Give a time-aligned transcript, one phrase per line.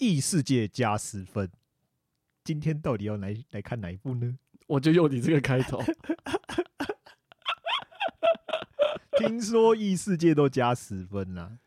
[0.00, 1.50] 异世界加十分。
[2.42, 4.38] 今天到底要来来看哪一部呢？
[4.66, 5.78] 我就用你这个开头。
[9.18, 11.58] 听说异世界都加十分啦，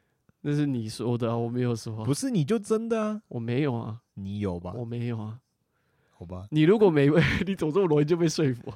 [0.42, 2.04] 那是你说的啊，我没有说。
[2.04, 3.22] 不是你就真的啊？
[3.28, 4.74] 我没有啊，你有吧？
[4.76, 5.40] 我没有啊，
[6.10, 6.47] 好吧。
[6.50, 7.08] 你如果没，
[7.46, 8.74] 你总这么容易就被说服。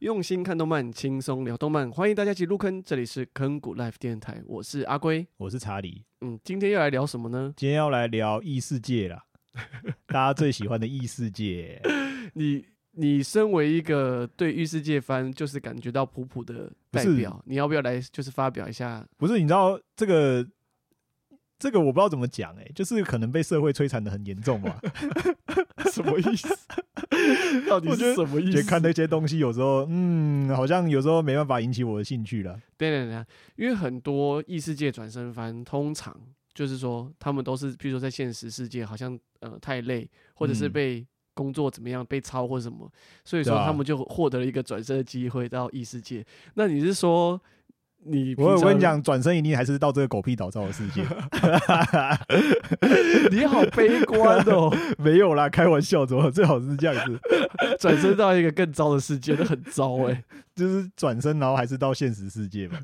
[0.00, 2.82] 用心看动漫，轻松聊动漫，欢迎大家一起入坑。
[2.82, 6.02] 这里是坑谷 Life 电台，我是阿龟，我是查理。
[6.20, 7.54] 嗯，今天要来聊什么呢？
[7.56, 9.22] 今天要来聊异世界啦，
[10.06, 11.80] 大家最喜欢的异世界。
[12.34, 19.06] 你你身为一个对异世界番就是感觉到普普的代表，你要不要来就是发表一下？
[19.16, 20.46] 不是，你知道这个
[21.58, 24.78] 这个我不知道怎么讲哎、欸，就是可能被社会摧残的很严重吧？
[25.92, 26.48] 什么意思？
[27.68, 28.62] 到底是什么意思？
[28.64, 32.60] 看那些东西有时候，嗯，好像有时候没办法引起我的兴趣了。
[32.76, 33.24] 对对对，
[33.56, 36.14] 因为很多异世界转生番，通常
[36.52, 42.90] 就是说他们都是，比如说在现实世界好像呃太累，或者是被工作怎么样被操或什么，
[43.24, 46.24] 所以说他们就获得了一个转身的机会到异世界。
[46.54, 47.40] 那你是说？
[48.06, 51.02] 你我我跟你讲，转身一定还是到这个狗屁倒灶的世界。
[53.30, 57.18] 你好悲观哦， 没有啦，开玩笑，怎么最好是这样子，
[57.80, 60.24] 转身到一个更糟的世界，那很糟哎、欸，
[60.54, 62.78] 就是转身，然后还是到现实世界嘛，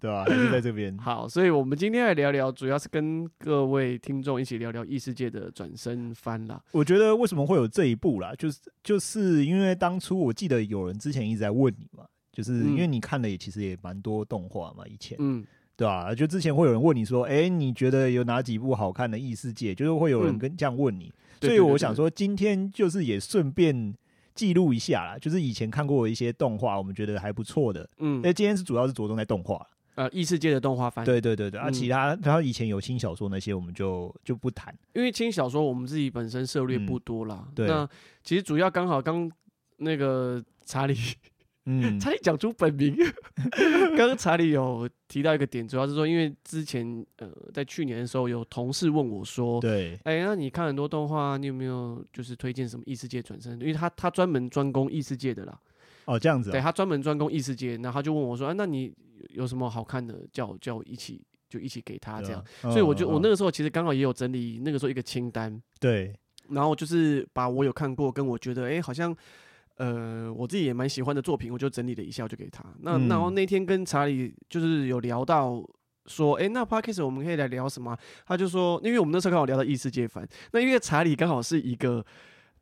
[0.00, 0.24] 对吧、啊？
[0.26, 0.96] 还是在这边。
[0.98, 6.60] 好，所以我们今天来聊聊，主要是跟各位听众一起聊聊异世界的转身番啦。
[6.72, 12.04] 我觉得为什么会有这一步啦，就是就是因为当初我记得有人之前一直在问你嘛。
[12.32, 15.44] 就是因为你看的也其实也蛮多动画嘛，以前，嗯，
[15.76, 16.14] 对吧、啊？
[16.14, 19.74] 就之前会有人问你说，哎、欸，你觉得有哪几部好看的异世界？
[19.74, 23.94] 就是会有人跟这样问你，所以我想说，今天就是也顺便
[24.34, 37.88] 记录一下啦，就是以前看过一些动画，我们觉得还不错的，嗯，那，今天是主要是着重在动画，呃，异世界的动画番，对对对对，啊，其他然后以前有轻小说那些，我们就就不谈，因为轻小说我们自己本身涉猎不多啦、嗯，对，那
[38.22, 39.28] 其实主要刚好刚
[39.78, 40.94] 那个查理。
[41.70, 42.96] 嗯，讲出本名。
[43.94, 53.52] 刚刚查理有提到一个点，主要是说，因为之前呃，在去年的时候，有同事问我说，对，哎，那你看很多动画，你有没有就是推荐什么异世界转身？
[53.60, 55.60] 因为他他专门专攻异世界的啦。
[56.06, 56.52] 哦，这样子、哦。
[56.52, 58.90] 对，他专门专攻异世界，然后他就问我说，哎、啊，那你
[59.34, 61.20] 有什么好看的，叫我叫我一起
[61.50, 62.42] 就一起给他这样。
[62.62, 65.60] 哦、所以我就、哦、我那个时候其实刚好也有整理那个时候一个清单。
[65.78, 66.14] 对。
[66.48, 69.14] 然后就是把我有看过跟我觉得哎、欸、好像。
[69.78, 72.64] 呃，我自己也蛮喜欢的作品，我就整理了一下，就给他。
[72.80, 75.60] 那、嗯、然后那天跟查理就是有聊到
[76.06, 77.96] 说，哎、欸，那 Podcast 我们可以来聊什么？
[78.26, 82.04] 他就说，因为我们那时候刚好聊到异世界番，那因为查理刚好是一个。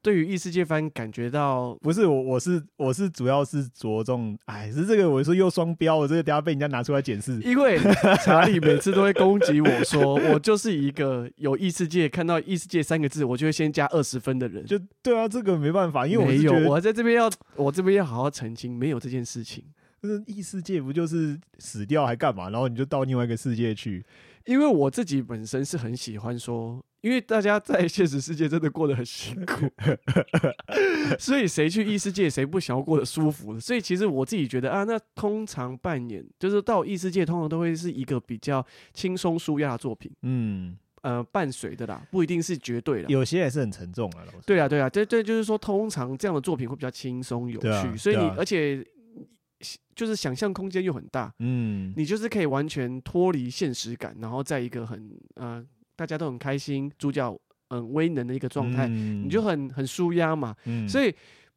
[0.06, 7.40] 对于异世界番感觉到不是我，我是我是主要是着重，哎，是这个我说又双标，我这个等下被人家拿出来检视。
[7.40, 7.76] 因为
[8.24, 14.64] 查理每次都会攻击我说，我就是一个有异世界看到异世界三个字，我就会先加二十分的人。
[14.64, 19.64] 就对啊，这个没办法，因为我没有，我在这边要我这边要好好澄清，没有这件事情。
[20.00, 22.48] 就是异世界不就是死掉还干嘛？
[22.50, 24.06] 然后你就到另外一个世界去。
[24.44, 26.80] 因为我自己本身是很喜欢说。
[27.06, 29.70] 因为大家在现实世界真的过得很辛苦，
[31.20, 33.60] 所以谁去异世界，谁不想要过得舒服？
[33.60, 40.10] 所以其实我自己觉得啊，那通常扮演就是到异世界，通常都会是一个比较轻松舒压的作品。
[40.22, 44.26] 嗯，呃，伴随的啦，不一定是绝对的，有些也是很沉重啊。
[44.44, 48.84] 对啊，对啊，对对，就是说，通常这样的作品会比较轻松有趣，啊、所以你、啊、而且
[49.94, 51.32] 就是想象空间又很大。
[51.38, 55.64] 嗯，你就是可以完全脱离现实感，然后在一个很呃。
[55.96, 57.36] 大家都很开心，主角
[57.70, 60.86] 嗯威能的一个状态，嗯，你就很很舒压嘛，嗯。
[60.88, 61.12] 所以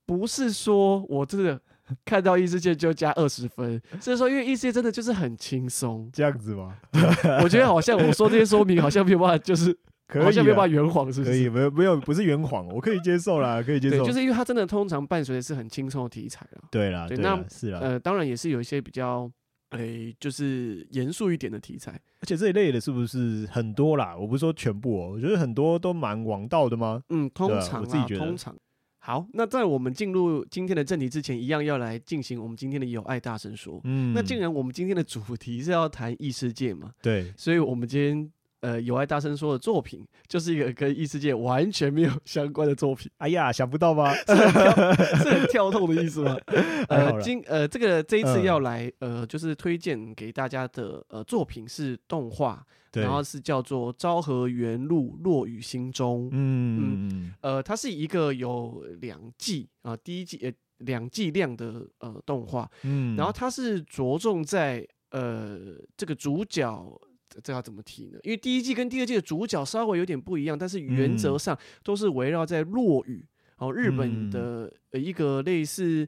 [0.06, 1.62] 不是说我这个
[2.06, 6.78] 看到异世界就加二十分，所以说因为异世界真的就是很轻松，这样子吗？
[7.44, 9.78] 我觉得好像我说这些说明好像没有办法，就是
[10.08, 11.32] 可以好像没有办法圆谎，是不是？
[11.32, 14.04] 可以，没有没有不是圆谎，我可以接受啦，可以接受。
[14.04, 16.64] 就是因为它真的通常伴随的是很轻松的题材啊。
[16.72, 19.30] 对啦，对，那是啦，呃，当然也是有一些比较。
[19.69, 21.91] 哎、欸，就是严肃一点的题材，
[22.22, 24.16] 而且这一类的是不是很多啦？
[24.18, 27.03] 我不是说全部哦、喔，我觉得很多都蛮王道的吗？
[27.09, 28.55] 嗯，通常、啊、我自己觉得通常。
[28.97, 33.79] 好，那在我们进入今天的正题之前，一样要来进行我们今天的有爱大声说。
[33.84, 38.32] 嗯，那既然我们今天的主题是要谈异世界嘛，对，所以我们今天。
[38.61, 43.09] 呃，有爱大声说的作品，就是一个跟异世界完全没有相关的作品。
[43.17, 44.14] 哎呀，想不到吧？
[44.28, 46.35] 是很跳，痛的意思吗？
[46.90, 52.61] 呃，今呃，这个这一次要来呃，就是推荐给大家的呃作品是动画，
[52.91, 56.26] 然后是叫做《昭和元路落雨心中》。
[56.34, 62.70] 嗯嗯，呃，它是一个有两季啊，第一季呃两季量的呃动画。
[62.84, 65.58] 嗯，然后它是着重在呃
[65.96, 67.00] 这个主角。
[67.43, 68.20] 这要怎么提呢？
[68.23, 73.26] 因为第一季跟第二季的主角稍微有点不一样，但是原则上都是围绕在落语
[73.58, 76.08] 哦，日本的一个类似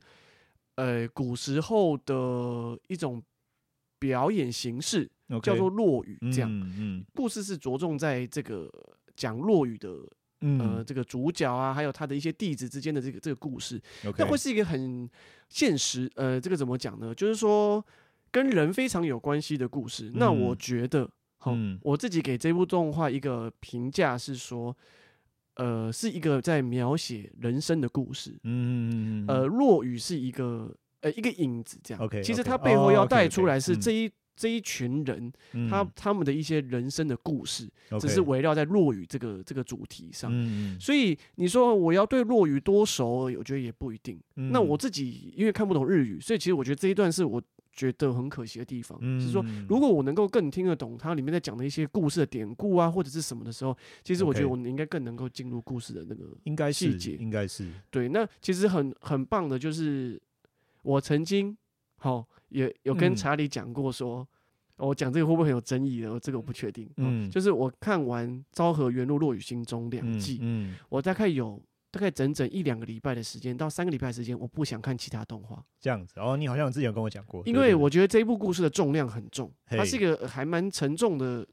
[0.75, 3.21] 呃古时候的一种
[3.99, 5.09] 表演形式，
[5.43, 6.17] 叫做落雨。
[6.31, 8.71] 这样，故事是着重在这个
[9.15, 9.89] 讲落雨的。
[10.43, 14.27] 呃，这个主角啊，还有他的一些弟子之间的这个这个故事，那 Okay.
[14.27, 15.07] 会是一个很
[15.49, 16.09] 现实。
[16.15, 17.13] 呃，这个怎么讲呢？
[17.13, 17.85] 就是说
[18.31, 20.09] 跟人非常有关系的故事。
[20.09, 24.75] 嗯、那我觉得，好、嗯，我自己给这部动画一个评价是说，
[25.55, 28.39] 呃，是一个在描写人生的故事。
[28.43, 32.03] 嗯，呃，落雨是一个呃一个影子，这样。
[32.03, 34.11] OK，其实它背后要带出来是这一。
[34.33, 35.31] 这一群人，
[35.69, 37.69] 他他们的一些人生的故事，
[37.99, 40.31] 只是围绕在落雨这个这个主题上。
[40.79, 44.19] 所以你说我要对落雨多熟，我觉得也不一定。
[44.33, 47.39] 那我自己因为看不懂日语，所以其实我觉得这一段是我
[47.71, 48.99] 觉得很可惜的地方。
[49.19, 57.15] 是说，如果我能够更听得懂它里面在讲的一些故事的典故啊，或者是什么的时候，其实我觉得我应该更能够进入故事的那个应该细节。
[57.15, 58.09] 应该是对。
[58.09, 60.21] 那其实很很棒的，就是
[60.81, 61.57] 我曾经
[61.97, 62.27] 好。
[62.51, 64.27] 也有跟查理讲过说，说、嗯
[64.75, 66.19] 哦、我讲这个会不会很有争议呢？
[66.21, 66.85] 这个我不确定。
[66.97, 75.63] 嗯，就是我看完《昭和元禄落雨心中》两季，嗯，我大概有大概整整一两个礼拜的时间，到三个礼拜的时间，我不想看其他动画。
[75.79, 77.43] 这样子，哦，你好像之前有跟我讲过。
[77.45, 81.45] 因为我觉得这一部故事的重量很重，它是一个还蛮沉重的，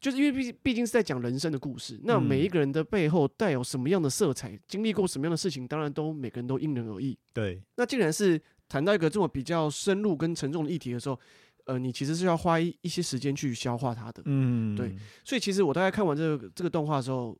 [0.00, 2.00] 就是因为毕毕竟是在讲人生的故事。
[2.02, 7.18] 那每一个人的背后带有什么样的色彩，经历过什么样的事情，当然都每个人都因人而异。
[7.32, 8.40] 对，那既然是。
[8.70, 11.18] 谈到一个这么比较深入跟沉重的议题的时候，
[11.64, 14.94] 呃，你其实是要花一一些时间去消化它的，嗯，对。
[15.24, 17.34] 所以其实我大概看完这个这个动画的时候，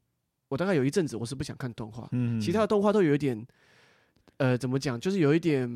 [0.49, 3.47] 我大概有一阵子我是不想看动画，嗯，其他的动画都有一点，
[4.39, 5.69] 呃，怎么讲，就是有一点，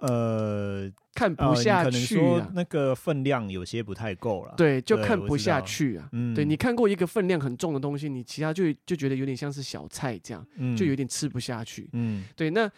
[0.00, 12.70] 呃，看不下去啊，那个分量有些不太够了，对，就看不下去啊，嗯，对，你看过一个分量很重的东西，你其他就就觉得有点像是小菜这样，嗯，就有点吃不下去，嗯，对，那。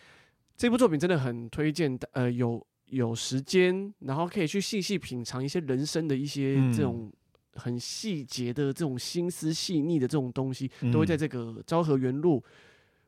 [0.56, 7.10] 这部作品真的很推荐，呃，有有时间，然后可以去细细品尝一些人生的一些这种
[7.54, 12.42] 很细节的这种心思细腻的这种东西，都会在这个《昭和元路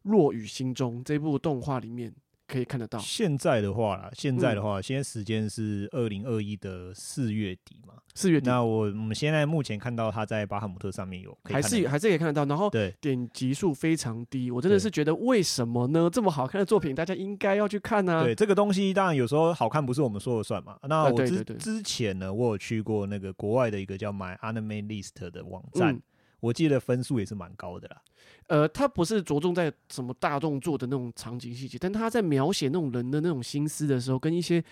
[0.03, 2.12] 落雨心中》这部动画里面。
[2.52, 2.99] 可以看得到。
[2.99, 7.94] 现在的话啦，现在的话，嗯、现在时间是二零二一的四月底嘛。
[8.14, 8.50] 四月底。
[8.50, 12.44] 那我我们现在目前看到他在巴哈姆特上面有，还是还是可以看得到。
[12.44, 16.10] 然后对点击数非常低，我真的是觉得为什么呢？
[16.12, 18.22] 这么好看的作品，大家应该要去看呢、啊。
[18.22, 20.76] 对这个东西，当然有时候好看不是我们说了算嘛。
[20.82, 26.02] 那我之之前呢，我有去过那个国外的一个叫 My Anime List 的网站，嗯、
[26.43, 28.03] 我记得分数也是蛮高的啦。
[28.49, 34.62] 呃，他不是着重在什么大动作的那种场景细节，但他在描写那种人的那种心思的时候，跟一些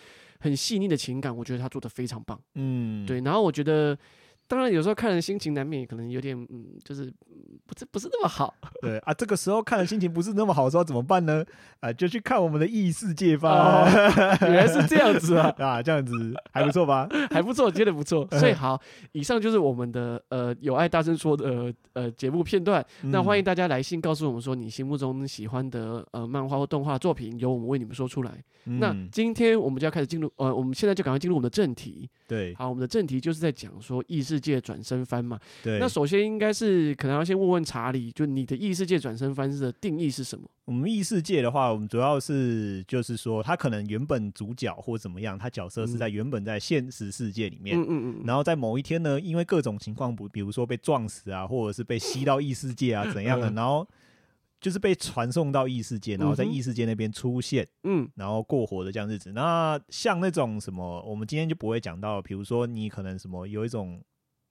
[0.41, 2.39] 很细腻的情感，我觉得他做的非常棒。
[2.57, 3.21] 嗯，对。
[3.23, 3.97] 然后我觉得。
[4.50, 7.05] 当然，有时候看人心情难免可能有点，嗯，就是
[7.64, 8.52] 不是不是那么好。
[8.82, 11.44] 对啊，这个时候看人心情不是那么好的时候怎么办呢？
[11.79, 13.85] 啊，就去看我们的异世界吧。
[13.85, 13.88] 哦，
[14.43, 15.55] 原来是这样子啊！
[15.62, 17.08] 啊，这样子还不错吧？
[17.31, 18.26] 还不错，接得不错。
[18.32, 18.76] 所以好，
[19.12, 22.85] 以上就是我们的呃有爱大声说的呃节目片段。
[23.02, 28.32] 嗯，那欢迎大家来信告诉我们说你心目中喜欢的呃漫画或动画作品，由我们为你们说出来。
[28.64, 32.11] 嗯，那今天我们就要开始进入呃，我们现在就赶快进入我们的正题。
[32.26, 35.79] 对，好，我们的正题就是在讲说异世界转身翻嘛，对。
[35.79, 40.49] 那首先应该是可能要先问问查理，就你的异世界转生番的定义是什么？
[40.64, 48.23] 我们异世界的话，我们主要是就是说，他可能原本主角或怎么样，他角色是在原本在现实世界里面，嗯嗯嗯。
[48.25, 53.85] 然后在某一天呢，因为各种情况不，比如说被撞死啊，或者是被吸到异世界啊怎样的，然后
[54.61, 59.33] 就是被传送到异世界，然后在异世界那边出现，嗯，然后过活的这样日子。
[59.33, 64.00] 那像那种什么，我们今天就不会讲到，比如说你可能什么有一种。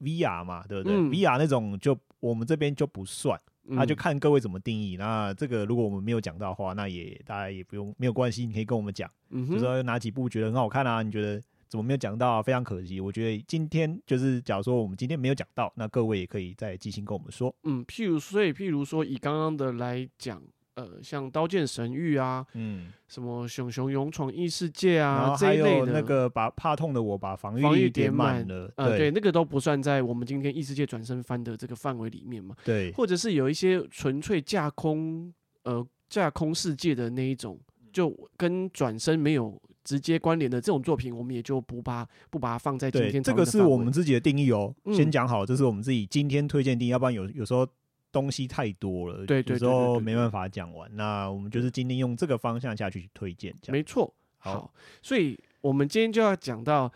[0.01, 4.96] VR 嘛，对不对、嗯、？VR 那种就我们这边就不算，那、嗯、就看各位怎么定义。
[4.98, 9.10] 那这个如果我们没有讲到的话，那也大家也不用没有关系，你可以跟我们讲，
[9.50, 11.01] 就说哪几部觉得很好看啊？
[11.01, 12.41] 你觉得怎么没有讲到啊？
[12.41, 13.00] 非常可惜。
[13.00, 17.53] 我觉得今天就是假如说我们今天没有讲到，那各位也可以再即兴跟我们说。
[17.63, 20.41] 嗯，譬如所以譬如说以刚刚的来讲。
[20.80, 32.56] 呃，像《刀剑神域》啊，嗯，什么《熊熊勇闯异世界》啊，这一类的，那个把怕痛的我把防御防御点满了，呃，对，那个都不算在我们今天异世界转身翻的这个范围里面嘛。
[32.64, 35.34] 对，或者是有一些纯粹架空，
[35.64, 37.60] 呃，架空世界的那一种，
[37.92, 43.22] 就跟转身没有直接关联的这种作品，我们也就不把不把它放在今天。
[43.22, 47.68] 这个是我们自己的定义哦，嗯、先讲好，这是我们自己今天推荐定义，要不然有有时候。
[48.12, 50.89] 东西太多了，对，有时候没办法讲完。
[50.96, 54.13] 那我们就是今天用这个方向下去推荐，没错。
[54.38, 56.92] 好，所以我们今天就要讲到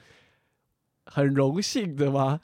[1.06, 2.40] 很荣幸的吗？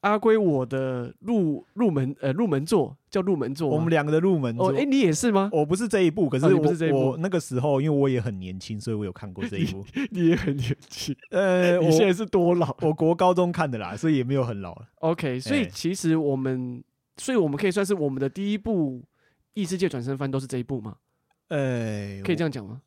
[0.00, 4.70] 阿龟我的入入门呃入门作叫入门作，我们两个的入门作。
[4.70, 5.50] 哦，哎，你也是吗？
[5.52, 9.84] 我不是这一部，可是我、哦、不是这一部我那个时候，因为我也很年轻，所以我有看过这一部。
[10.10, 12.74] 你，你也很年轻， 呃，你现在是多老？
[12.80, 14.88] 我国高中看的啦，所以也没有很老了。
[15.00, 16.84] OK，所以其实我们，欸、
[17.16, 19.02] 所以我们可以算是我们的第一部
[19.54, 20.96] 异世界转身番都是这一部吗？
[21.48, 22.80] 呃、欸，可以这样讲吗？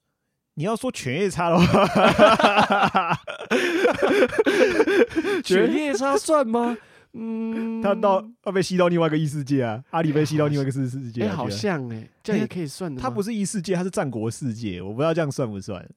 [0.56, 3.20] 你要说犬夜叉的话，
[5.44, 6.78] 犬夜叉算吗？
[7.14, 13.02] 嗯，他到要被吸到另外一个异世界啊，阿里被吸到另外一个世世界，哎，好像哎，这样也可以算的。
[13.02, 15.88] 他不是异世界，他是战国世界，我不知道这样算不算。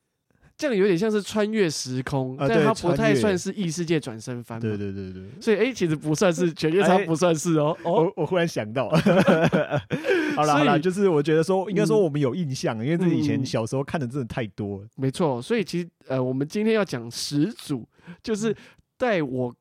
[0.56, 4.58] 这样有点像是穿越时空，但它不太算是异世界转生番。
[4.58, 7.76] 对对对对，所以哎，其实不算是犬夜叉，不算是哦。
[7.84, 8.88] 我我忽然想到，
[10.34, 14.88] 好了好了，就是我觉得说，应该说我们有印象，因为这以前小时候看的真的太多了。
[14.96, 17.86] 没错，所以其实呃，我们今天要讲始祖，
[18.22, 18.56] 就是
[18.96, 19.54] 带我。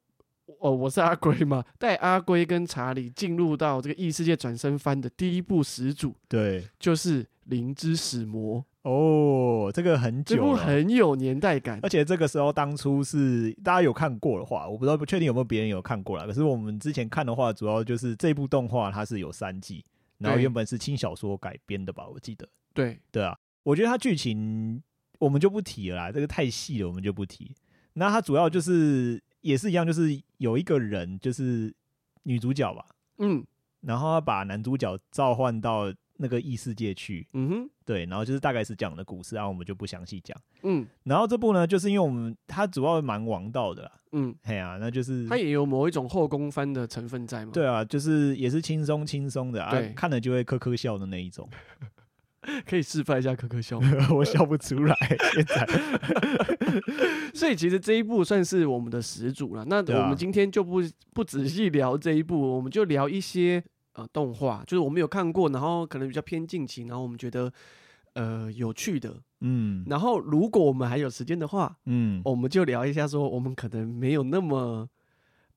[0.59, 16.25] 哦，我是阿龟嘛， 带阿龟跟查理进入到这个异世界转身番的第一部始祖，对，就是《灵之使魔》哦，这个很久，这部很有年代感，而且这个时候当初是大家有看过的话，我不知道不确定有没有别人有看过啦。
[16.25, 19.83] 可是我们之前看的话，主要就是这部动画它是有三季，
[20.19, 24.81] 然后原本是轻小说改编的吧，我记得，对对啊，我觉得它剧情
[25.19, 27.53] 我们就不提了啦，这个太细了，我们就不提。
[27.93, 29.21] 那它主要就是。
[29.45, 31.71] 也是一样，就是有一个人，就是
[32.23, 32.83] 女主角吧，
[33.19, 33.45] 嗯，
[33.81, 47.51] 然后他把男主角召唤到那个异世界去，嗯哼，对，然后就是大概是讲的故事，然后我们就不详细讲，嗯，然后这部呢，就是因为我们它主要蛮王道的啦，嗯，嘿啊，那就是它也有某一种后宫番的成分在吗？
[47.53, 51.47] 对啊，就是也是轻松轻松的啊，看了就会呵呵笑的那一种。
[52.67, 53.79] 可以示范一下可可笑，
[54.13, 54.95] 我笑不出来。
[55.33, 55.67] 现在，
[57.33, 59.65] 所以其实这一部算是我们的始祖了。
[59.65, 60.79] 那我们今天就不
[61.11, 63.63] 不仔细聊这一部，我们就聊一些
[63.95, 67.51] 呃动画，就是我们有看过，然后可能比较偏近期，然后我们觉得
[68.13, 69.83] 呃有趣的，嗯。
[69.87, 74.87] 然后如果我们还有时间的话，嗯，我们就聊一下说我们可能没有那么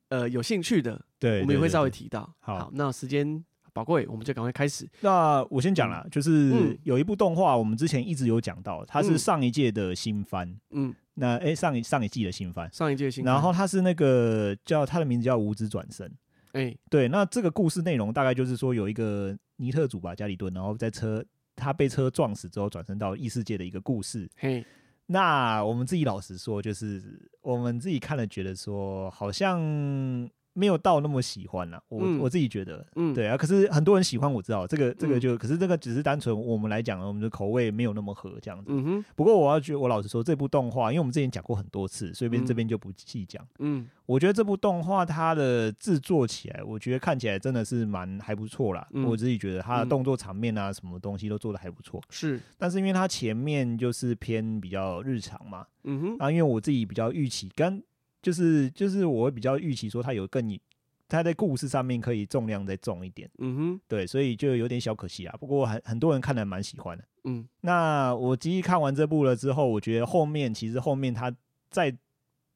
[0.09, 2.35] 呃有兴趣的，对，我们也会稍微提到。
[2.41, 3.45] 好，那时间。
[3.75, 4.89] 宝贵，我们就赶快开始。
[5.03, 10.53] 那我先讲了，就是有一部动画，我们之前一直有讲到，它是上一届的新番。
[10.71, 13.33] 嗯，那哎、欸，上一上一季的新番，上一届新番。
[13.33, 16.09] 然后它是那个叫它的名字叫《无职转生》。
[16.91, 21.25] 对，那这个故事内容大概就是说，有一个尼特族吧，加里顿，然后在车
[21.55, 24.29] 他被车撞死之后，转身到异世界的一个故事。
[24.37, 24.65] 嘿，
[25.07, 29.61] 那我们自己老实说，就是我们自己看了，觉得说好像。
[30.59, 38.73] 没有到那么喜欢啦，我、嗯、我自己觉得，嗯，对啊，可是很多人喜欢，我知道这个这个就，嗯、可是这个只是单纯我们来讲，我们的口味没有那么合这样子。
[38.73, 39.05] 嗯哼。
[39.15, 43.47] 不过我要觉得，我老实说，这部动画，因为我们之前讲过很多次，所以边这边就不细讲。
[43.61, 43.87] 嗯。
[44.05, 48.85] 我觉得这部动画它的制作起来，我觉得看起来真的是蛮还不错啦。
[48.93, 52.03] 嗯、我自己觉得它的动作场面啊，什么东西都做的还不错。
[52.11, 52.41] 是。
[52.57, 55.67] 但是因为它前面就是偏比较日常嘛。
[55.85, 56.17] 嗯哼。
[56.19, 57.81] 啊，因为我自己比较预期跟。
[58.29, 60.47] 就是就是我会比较预期说他有更，
[61.09, 65.35] 他在故事上面可以重量再重一点，嗯哼，对，所以就有点小可惜啊。
[65.41, 67.49] 不过很很多人看得蛮喜欢的，嗯。
[67.63, 71.35] 那我其实看完这部了之后，我觉得后面其实后面他
[71.71, 71.97] 在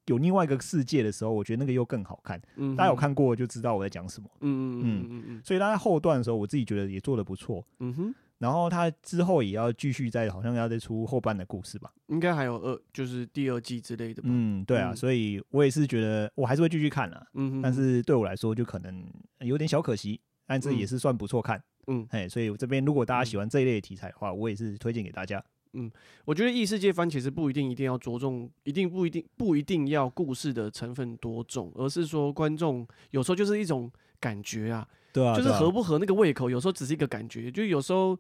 [0.09, 2.39] 有另外一个世界的时候，我觉得那个又更好看。
[2.57, 4.29] 嗯，大家有看过就知道我在讲什么。
[4.41, 5.43] 嗯嗯嗯嗯嗯。
[5.43, 7.65] 所以他在后段的时候，我自己觉得也做的不错。
[7.79, 8.15] 嗯哼。
[8.43, 11.93] 然后他之后也要继续再，好像要再出后半的故事吧？
[12.09, 14.29] 应该还有二，就是第二季之类的吧。
[14.33, 17.25] 嗯，对啊，嗯、所以我也是觉得我还是会继续看了。
[17.35, 19.07] 嗯但是对我来说就可能
[19.39, 21.63] 有点小可惜，但这也是算不错看。
[21.87, 25.41] 嗯，哎，所以我这边如果大家喜欢这一类的题材的话，我也是推荐给大家。
[25.75, 25.91] 嗯，
[26.25, 34.87] 我觉得异世界番其实不一定一定要着重，一定不一定不一定要故事的成分多重，而是说观众有时候就是一种感觉啊。
[35.13, 37.51] 对啊，就是合不合那个胃口，有时候只是一个感觉。
[37.51, 38.19] 就有时候，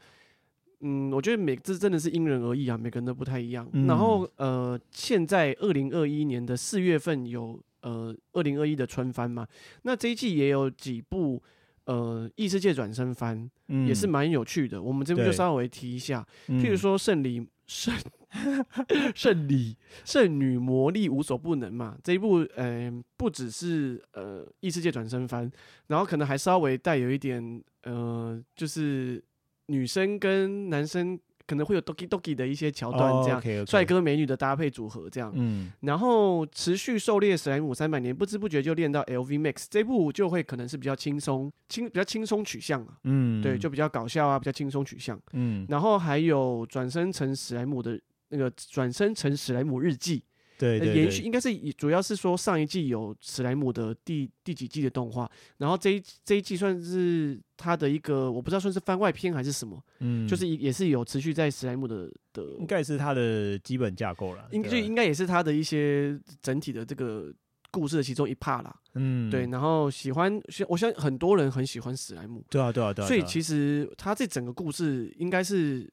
[0.80, 3.66] 嗯，我觉得每这真的是因人而异啊，每个人都不太一样。
[3.72, 9.48] 嗯、然后，呃，现在二零二一年的四月份有呃二零二一的春番嘛，
[9.84, 11.42] 那这一季也有几部
[11.86, 14.80] 呃异世界转生番，嗯、也是蛮有趣的。
[14.80, 17.94] 我们这边就稍微提一下，譬如说圣里圣
[19.14, 25.50] 圣里圣女魔力无所不能嘛，这一部嗯、呃、不只是呃异世界转生番，
[25.88, 29.22] 然后可能还稍微带有一点呃就是
[29.66, 31.18] 女生跟男生
[31.52, 33.86] 可能会有 doki doki 的一些桥段，这样帅、oh, okay, okay.
[33.86, 48.00] 哥美女的搭配组合这样，嗯，然后持续狩猎史莱姆三百年，不知不觉就练到 LV Max，这部就会可能是比较轻松轻比较轻松取向啊，嗯，对，就比较搞笑啊，比较轻松取向，嗯，然后还有转生成史莱姆的。
[48.34, 50.22] 那个转生成史莱姆日记，
[50.62, 55.28] 对，对，延续应该是主要是说上一季有史莱姆的第第几季的动画，
[55.58, 67.34] 然后这一这一季算是它的一个我不知道算是番外篇还是什么，嗯，就是也是有持续在史莱姆的的，应该是它的基本架构了，应就应该也是它的一些整体的这个
[67.72, 75.92] 故事的其中一 part 啦，嗯，对，然后喜欢，我相信很多人很喜欢史莱姆，对啊，对啊，对啊，所以其实他这整个故事应该是。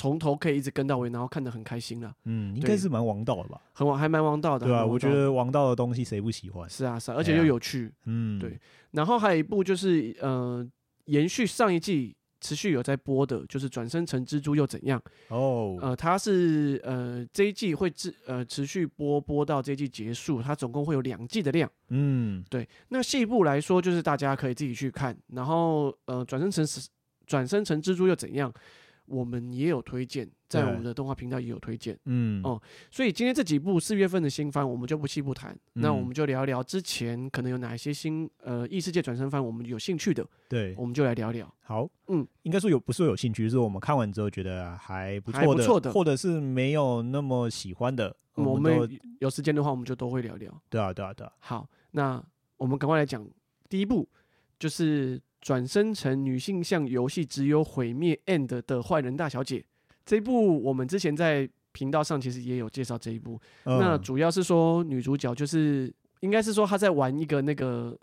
[0.00, 2.10] 从头可以一直跟到尾，然后看得很开心了。
[2.24, 3.60] 嗯，应该是蛮王道的吧？
[3.74, 4.66] 很王，还蛮王道的。
[4.66, 6.66] 对啊，我觉得王道的东西谁不喜欢？
[6.70, 7.92] 是啊，是啊，而且又有趣。
[8.06, 8.58] 嗯，对。
[8.92, 10.66] 然后还有一部就是呃，
[11.04, 14.98] 延续上一季持续有在播的，就是转生成蜘蛛又怎样？
[15.28, 21.70] 哦，呃，它是呃这一季会持呃持续播播到这一季结束，它总共会有两季的量。
[21.88, 22.66] 嗯，对。
[22.88, 25.14] 那细部来说，就是大家可以自己去看。
[25.34, 26.66] 然后呃，转生成
[27.26, 28.50] 转生成蜘蛛又怎样？
[29.10, 41.52] 我们也有推荐，在我们的动画频道也有推荐，嗯哦，所以今天这几部四月份的新番，我们就不细不谈，嗯、那我们就聊一聊之前可能有哪一些新呃异世界转生番，我们有兴趣的，对，我们就来聊聊。
[41.60, 50.62] 好，嗯，应该说有不是说有兴趣，就是我们看完之后觉得还不错的，不错的，或者是没有那么喜欢的，我们，我们有时间的话，我们就都会聊聊。
[50.68, 51.32] 对啊，对啊，对啊。
[51.40, 52.22] 好，那
[52.56, 53.28] 我们赶快来讲
[53.68, 54.08] 第一部，
[54.58, 55.20] 就是。
[55.40, 59.64] 转身成女性向游戏只有毁灭 end 的坏人大小姐，
[60.04, 63.40] 这一部我们之前在频道上其实也有介绍这一部。
[63.64, 67.98] 嗯、那主要是说女主角就是应该是说她在玩一个那个。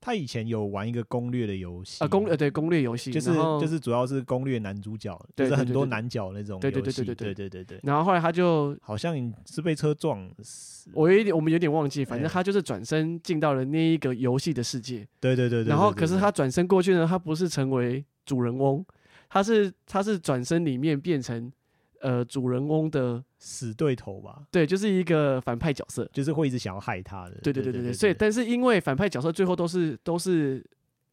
[0.00, 7.80] 他以前有玩一个攻略的游戏啊，攻呃对攻略游戏，就是就是主要是攻略男主角，就是很多男角那种游戏，对对对对对对对对。
[7.82, 9.14] 然后后来他就好像
[9.46, 15.68] 是被车撞死，我有点我们有点忘记，反正他就是转身进到了那一个游戏的世界，对对对对。
[15.68, 18.84] 然后可是他转身过去呢，他不是成为主人翁，
[19.28, 21.52] 他是他是转身里面变成。
[22.00, 27.32] 呃，主人翁的死对头吧，对，就是一个反派角色，就是会一直想要害他的。
[27.42, 30.64] 对对对对对，所以但是因为反派角色最后都是都是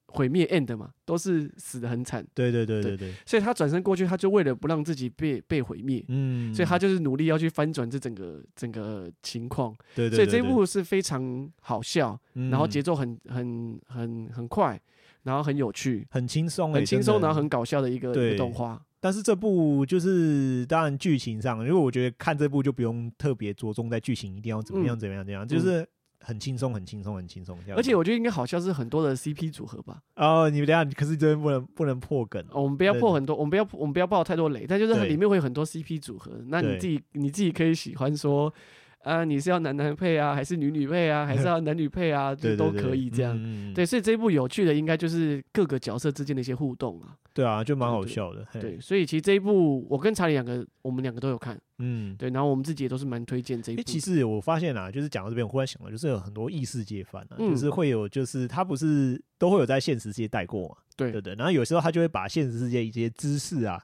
[0.07, 2.25] 毁灭 end 嘛，都是死的很惨。
[2.33, 9.75] 对对对对对，所以他转身过去，他就为了不让自己被被毁灭，嗯，所以他就是努力要去翻转这整个整个情况。
[9.93, 14.81] 对对，所以这一部是非常好笑，然后节奏很很很很快，
[15.23, 18.81] 然后很有趣，很轻松，很轻松，然后很搞笑的一个一个动画。
[18.99, 25.87] 但是这部就是当然剧情上，因为我觉得看这部就不用特别着重在剧情一定要怎么样怎么样怎样，就是
[26.19, 27.57] 很轻松很轻松很轻松。
[27.75, 30.01] 而且我觉得应该好像是很多的 CP 组合吧。
[30.15, 38.53] 哦，你们等下可是这边不能不能破梗，我们不要破很多，我们不要我们不要爆太多雷，但就是里面会有很多 CP 组合，那你自己你自己可以喜欢说。
[39.03, 42.33] 啊，你是要男男配啊，还是女女配啊，还是要男女配啊？
[42.35, 43.73] 就都可以这样。
[43.73, 47.15] 对，所以这一部有趣的应该就是各个角色之间的一些互动啊。
[47.33, 48.45] 对啊，就蛮好笑的。
[48.51, 51.57] 对，对，对，所以其实这一部我跟查理两个，我们两个都有看。
[51.77, 53.83] 嗯，对，然后我们自己也都是蛮推荐这一部。
[53.83, 60.75] 其实我发现啊，就是讲到这边，我忽然想到，就是有很多异世界番啊，就是会有，就是他不是都会有在现实世界带过嘛？
[60.97, 61.35] 对对对。
[61.35, 63.81] 然后有时候他就会把现实世界一些知识啊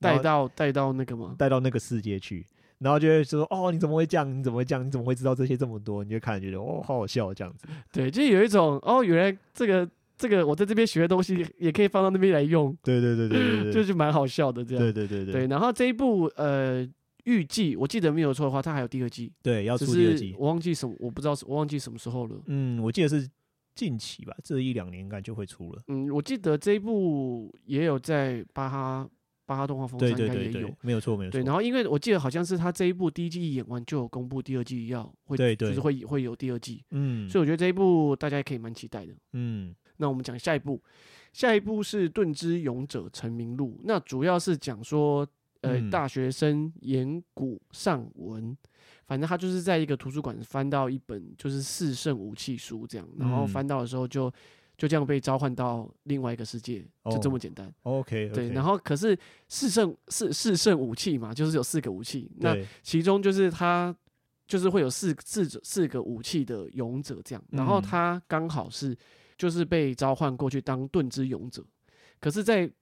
[0.00, 1.36] 带到带到那个吗？
[1.38, 2.46] 带到那个世界去。
[2.78, 4.38] 然后就会说哦，你怎么会这样？
[4.38, 4.86] 你怎么会这样？
[4.86, 6.04] 你怎么会知道这些这么多？
[6.04, 7.66] 你就看觉得哦，好好笑这样子。
[7.92, 12.76] 对，就有一种哦，原来这个这个我在这边学的东西也可以放到那边来用。
[12.82, 14.84] 对对对对 就是蛮好笑的这样。
[14.84, 15.46] 对对对对，对。
[15.46, 16.86] 然后这一部呃，
[17.24, 19.32] 预计我记得没有错的话，它还有第二季。
[19.42, 20.34] 对，要出第二季。
[20.38, 22.36] 我忘记什么，我不知道，我忘记什么时候了。
[22.46, 23.26] 嗯，我记得是
[23.74, 25.82] 近期吧，这一两年应该就会出了。
[25.88, 29.08] 嗯，我记得这一部也有在巴哈。
[29.46, 31.38] 巴哈动画风上应该也有，对对对对，没有错，没有错。
[31.38, 36.84] 对，然后因为我记得好像是他这一部第一季演完就有公布第二季要会，对对，就是会会有第二季。
[36.90, 39.14] 嗯，所以我觉得这一部大家也可以蛮期待的。
[39.32, 40.82] 嗯，那我们讲下一部，
[41.32, 45.26] 下一部是《盾之勇者成名录》，那主要是讲说，
[45.60, 48.56] 呃，嗯、大学生岩谷尚文，
[49.06, 54.32] 反正他就是在一个图书馆翻到一本就是四圣武器书这样，然后翻到的时候就。
[54.76, 57.72] 就这样被召唤到另外一个世界，就这么简单。
[57.82, 58.50] Oh, OK，对。
[58.50, 62.30] 然后可是四圣四四圣武器嘛，就是有四个武器。
[62.40, 63.96] 那其中就是他
[64.46, 67.42] 就是会有四四四个武器的勇者这样。
[67.52, 68.94] 然后他刚好是
[69.38, 71.64] 就是被召唤过去当盾之勇者。
[72.20, 72.72] 可是在，在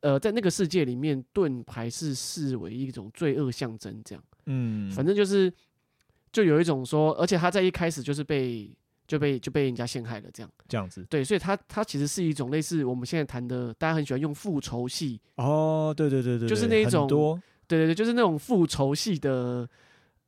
[0.00, 4.24] 呃在那个世界里面，盾牌是视为一种罪恶象征这样。
[4.46, 5.52] 嗯，反正就是
[6.32, 8.74] 就有一种说，而且他在一开始就是被。
[9.12, 19.68] 就被就被人家陷害了，这样这样子，对，所以它它其实是一种类似我们现在谈的，大家很喜欢用复仇系哦，对对对对，就是那一种，多对对对，就是那种复仇系的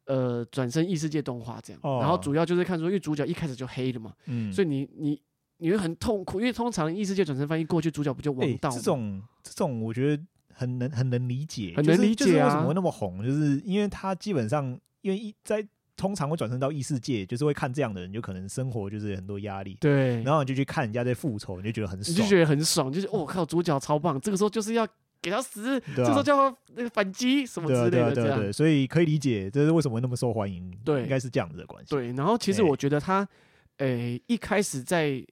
[0.04, 5.18] 呃转身异世界动画这样，哦、然后主要就是看说，因为主角一开始就黑了嘛，嗯，所以你你
[5.56, 8.76] 你会很痛苦，因为通常异世界转身翻译过去，主角不就王道吗？
[8.76, 15.66] 这种这种我觉得很能很能理解，很能理解啊，就是、为什么会那么红，就是因为他基本上因为一在。
[15.96, 19.76] 通常会转身到异世界，就是会看这样的人，就可能生活就是很多压力。
[19.80, 24.86] 对，然后你就去看人家在复仇，你就觉得很爽，你就觉得很爽，就是我、哦、靠，主角超棒，这个时候就是要
[25.22, 30.70] 给他死，啊、这时候叫他那个反击什么之类的对对对，所以可以理解这是为什么会那么受欢迎。
[30.84, 31.90] 对，应该是这样子的关系。
[31.90, 33.26] 对，然后其实我觉得他，
[33.78, 35.24] 诶、欸，一开始在。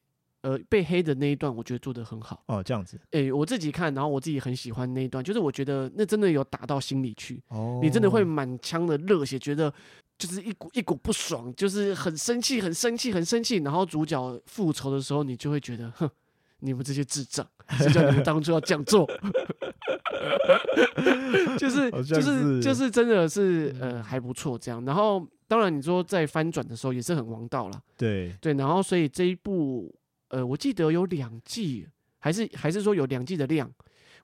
[0.43, 2.43] 呃，被黑的那一段，我觉得做的很好。
[2.47, 2.97] 哦，这样子。
[3.13, 7.41] 哎、欸，我自己看，然后我自己很喜欢那一段，就是我觉得那真的有打到心里去。
[7.49, 7.79] 哦。
[7.81, 9.73] 你真的会满腔的热血，觉得
[10.19, 13.59] 就是一股一股不爽，就是很生气，很生气，很生气。
[13.59, 16.11] 然后主角复仇的时候，你就会觉得，哼，
[16.59, 17.47] 你们这些智障，
[17.79, 19.09] 谁叫你们当初要这样做？
[21.57, 24.85] 就是就是就是真的是呃还不错这样。
[24.85, 27.81] 然后当然你说在翻转的时候也是很王道了。
[27.97, 29.95] 对对，然后所以这一部。
[30.33, 31.87] 呃，我记得有两季，
[32.18, 33.71] 还是还是说有两季的量？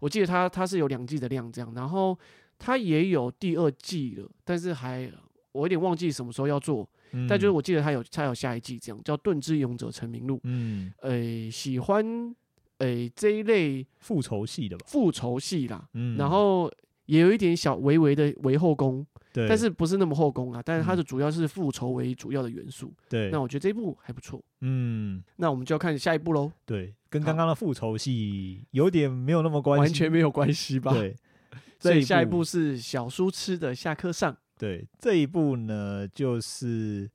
[0.00, 2.18] 我记得它它是有两季的量这样，然后
[2.58, 5.10] 它也有第二季了，但是还
[5.52, 10.36] 我有点忘记什么时候要做，嗯、但就是我记得它有它有下一季这样，叫《盾之勇者成名录》。
[10.44, 12.34] 嗯，呃，喜欢
[12.78, 14.86] 呃这一类复仇系的吧？
[14.88, 16.72] 复仇系啦，嗯，然后
[17.08, 19.06] 也有一点小微微的为后宫。
[19.30, 20.62] 对但是不是那么后宫啊？
[20.64, 22.94] 但是它的主要是复仇为主要的元素。
[23.10, 24.42] 对，那我觉得这一部还不错。
[24.62, 26.50] 嗯，那我们就要看下一部喽。
[26.64, 30.92] 对，跟刚刚的复仇戏有点没有那么关系，完全没有关系吧？
[30.94, 31.14] 对。
[31.78, 34.34] 所以下一部是小叔吃的下课上。
[34.56, 37.08] 对，这一部呢，就是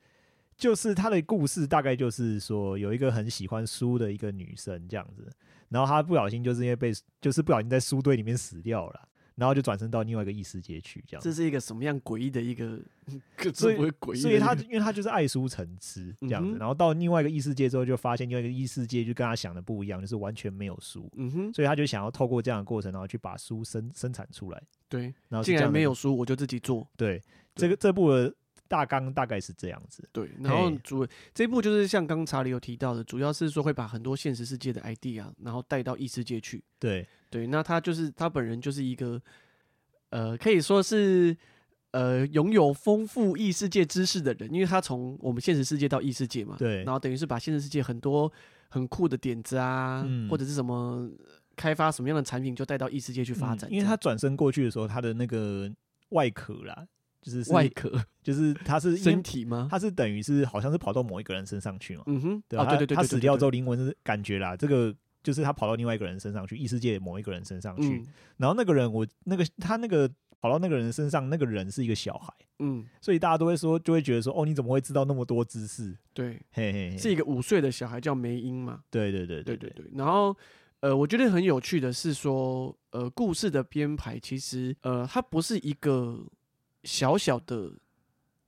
[0.56, 5.30] 就是他的故事大概就是说，有一个很喜欢书的一个女生这样子，
[5.68, 9.10] 然后她不小心就是因为被就是不小心在书堆里面死掉了。
[9.36, 11.22] 然后就转身到另外一个异世界去，这样。
[11.24, 12.80] 这是一个什么样诡异的一个？
[13.54, 13.76] 所以，
[14.16, 16.56] 所以他因为他就是爱书成痴这样子。
[16.56, 21.10] 嗯、然后到另外一个异世界之后，就发现另外一个异世界就跟他想的不一样，就是完全没有书。
[21.18, 21.54] 嗯哼。
[21.54, 24.64] 所以他就想要透过这样的过程，然后去把书生生产出来。
[24.88, 25.14] 对。
[25.28, 26.88] 然后既然没有书，我就自己做。
[26.96, 27.22] 对。
[27.56, 28.34] 对这个这部的
[28.74, 30.04] 大纲大概是这样子。
[30.12, 30.28] 对。
[30.42, 36.64] 然后主这部就是像刚查理有提到的，主要是说会把很多现实世界的 idea，然后带到异世界去。
[36.80, 37.08] 对。
[37.30, 39.20] 对，那他就是他本人就是一个，
[40.12, 41.36] 呃，可以说是
[41.90, 48.32] 呃拥有丰富异世界知识的人，因为他从我们现实世界到异世界嘛，对，然后等于是把现实世界很多
[48.70, 51.10] 很酷的点子啊，嗯、或者是什么
[51.56, 53.68] 开发什么样的产品，就带到异世界去发展。
[53.68, 55.68] 嗯、因为他转身过去的时候，他的那个
[56.10, 56.88] 外壳啦，
[57.24, 59.68] 就是，是外壳，就是它是 身体吗？
[59.72, 64.96] 它是等于是好像是跑到某一个人身上去嘛，嗯哼，对啊，对对对，他死掉之后灵魂是感觉啦，这个。
[65.24, 68.06] 就是他跑到另外一个人身上去，异世界某一个人身上去，嗯、
[68.36, 70.06] 然后那个人我那个他那个
[70.42, 75.98] 跑到那个人身上，那个人是一个小孩，嗯，所以大家都会说，就会觉得说，哦，你怎么会知道那么多知识？
[76.14, 78.82] 对，嘿嘿嘿，是一个五岁的小孩叫梅英嘛？
[78.92, 79.86] 对对对对对对。
[79.94, 80.36] 然后，
[80.82, 86.20] 呃，我觉得很有趣的是说，呃，故事的编排其实，呃，它不是一个
[86.84, 87.74] 小小的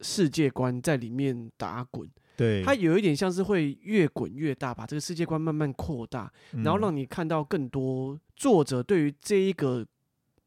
[0.01, 2.09] 世界观在里面打滚。
[2.37, 9.87] 对，它有一点像是会越滚越大，把这个世界观慢慢扩大，嗯、然后让你看到更多作者对于这一个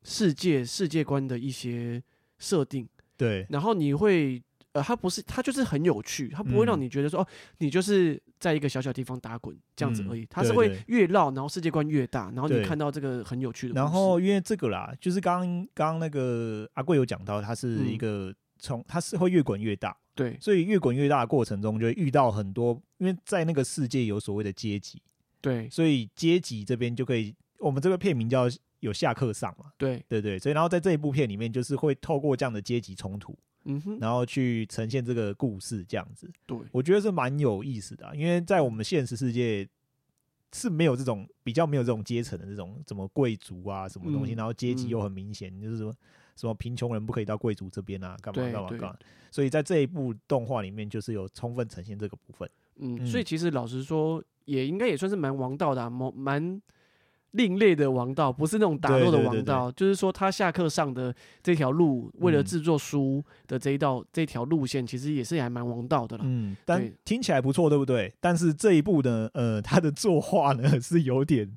[0.02, 2.02] 世界世界观的一些
[2.38, 2.86] 设定。
[3.16, 4.42] 对，然后你会
[4.78, 7.26] 呃，它不是，它就是很有趣，它不会让你觉得说、嗯、哦，
[7.58, 13.74] 你就是在一个小小地方打滚这样子而已，它是会越绕，然后世界观越大，然后你看到这个很有趣的。
[13.74, 19.96] 然后因为这个啦，就是刚刚那个阿贵有讲到，它是一个从、嗯、它是会越滚越大。
[20.14, 25.00] 对，所以越滚越大的过程中，就会遇到很多，因为在那个世界有所谓的阶级，
[25.40, 28.48] 对，所以阶级这边就可以，我们这个片名叫
[28.80, 33.38] 有下课上嘛，对，对对，所以然后在这一部片里面，就是会透过这样的阶级冲突，
[33.68, 39.68] 嗯哼，然后去呈现这个故事这样子，对，我觉得是蛮有意思的啊，因为在我们现实世界
[40.52, 45.94] 是没有这种比较没有这种阶层的这种什么贵族啊什么东西，嗯、然后阶级又很明显，嗯、就是说。
[46.38, 48.16] 什么贫穷人不可以到贵族这边啊？
[48.22, 48.96] 干嘛干嘛干嘛？
[49.28, 52.48] 所以在这一部动画里面，就是有充分呈现这个部分。
[52.76, 56.62] 嗯，所以其实老实说，也应该也算是蛮王道的、啊，蛮蛮
[57.32, 59.70] 另类的王道，不是那种打斗的王道。
[59.72, 66.24] 就是说，他下课上的这条路，为了制作书的这一道、嗯、这条路线，其实也是还蛮王道的了。
[66.26, 68.12] 嗯，但听起来不错，对不对？
[68.20, 71.50] 但是这一部呢，呃，他的作画呢 是有点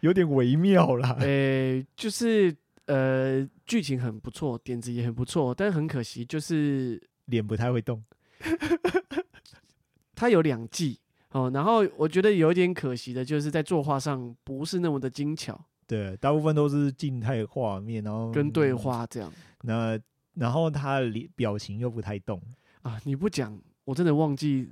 [0.00, 1.16] 有点微妙啦。
[1.20, 2.54] 诶、欸，就是。
[2.86, 8.02] 呃，剧情很不错，点子也很不错，但是很可惜，就是脸不太会动。
[10.16, 10.98] 他有两季
[11.32, 15.58] 哦，然后我觉得有一点可惜的，就是在作画上不是那么的精巧。
[15.86, 19.32] 对，大部分都是静态画面，然后跟对话这样。
[19.62, 19.98] 那
[20.34, 22.40] 然后他脸表情又不太动
[22.82, 23.00] 啊！
[23.04, 24.70] 你不讲，我真的忘记。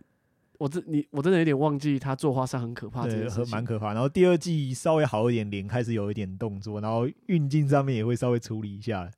[0.59, 3.95] 我真你我真的有点忘记他作画上很可怕，这个蛮可怕。
[3.95, 9.11] 然后第二季稍微好一点，脸开始有一点动作，然后运镜上面也会稍微处理一下。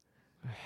[0.44, 0.56] 唉，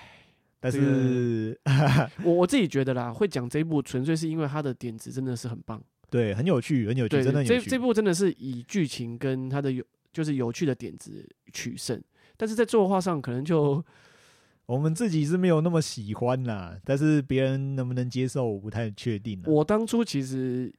[0.59, 1.59] 但是
[2.23, 7.65] 我我自己觉得啦，会讲这一部纯粹是因为他的点子真的是很棒，对，很有趣，很有趣，对真的有趣。
[7.65, 12.01] 这这部真的是以剧情跟它的有就是有趣的点子取胜，
[12.35, 13.83] 但是在作画上可能就
[14.67, 19.41] 我们自己是没有那么喜欢啦，但是别人能不能接受，我不太确定。
[19.45, 20.73] 我当初其实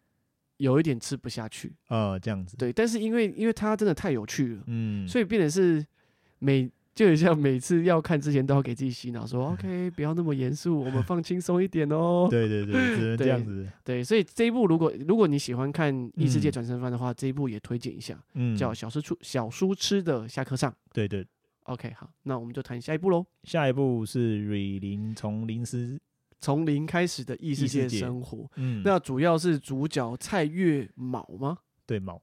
[0.56, 5.86] 有一点吃不下去啊，这样子，对，但是因为因为它真的太有趣了，嗯，所以变成是
[6.38, 6.70] 每。
[6.98, 12.26] 就很像每次要看之前都要给自己洗脑， 说 OK，不要那么严肃，我们放轻松一点哦。
[12.28, 13.64] 对对对，只能这样子。
[13.84, 20.72] 对，对，所以这一部如果如果你喜欢看异世界转生番的话，嗯、这一部也推荐一下，嗯，叫小书《小书吃的下课上》。
[20.92, 21.28] 对，对对
[21.66, 23.24] ，OK，好，那我们就谈下一步喽。
[23.44, 25.96] 下一步是瑞林从零时
[26.40, 28.50] 从零开始的异世界生活。
[28.56, 31.58] 嗯，那主要是主角蔡月卯吗？
[31.86, 32.20] 对，卯。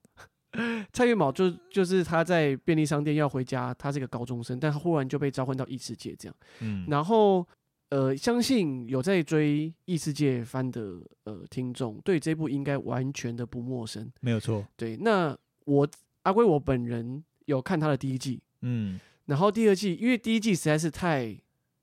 [0.93, 6.35] 蔡月卯就就是他在便利商店要回家，他是一个高中生，但他忽然就被召唤到异世界这样。
[6.61, 7.45] 嗯，然后
[7.89, 14.11] 呃，相信有在追异世界番的呃听众，对这部应该完全的不陌生。
[14.21, 14.65] 没有错。
[14.75, 15.87] 对，那我
[16.23, 21.37] 阿龟我本人有看他的第一季，嗯，然后第二季，因为第一季实在是太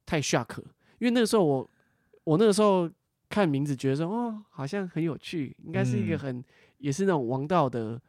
[0.04, 0.58] 太 shock，
[0.98, 1.70] 因为那个时候我
[2.24, 2.90] 我那个时候
[3.28, 6.44] 看名字觉得说哦，好像很有趣，应该是一个很、嗯、
[6.78, 8.00] 也是那种王道的。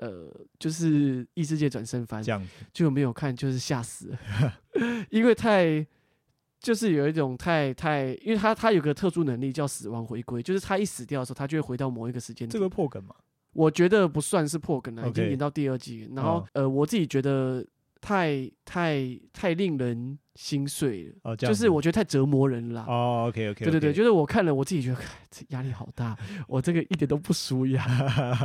[0.00, 4.18] 呃，就是异世界转生番，这样就没有看，就是吓死了，
[5.10, 5.86] 因为太
[6.58, 12.50] 就是有一种太太，因为他他有个特殊能力叫死亡回归，就是他一死掉的时候，他就会回到某一个时间点。
[12.50, 13.14] 这个破梗吗？
[13.52, 16.08] 我觉得不算是破梗了，已经演到第二季。
[16.14, 17.66] 然后呃，我自己觉得
[18.00, 22.84] 太太太令人心碎了，哦、就是我觉得太折磨人了。
[22.88, 24.96] 哦，OK OK，对对对，就是我看了，我自己觉得
[25.30, 26.16] 这压力好大，
[26.48, 27.84] 我这个一点都不舒压。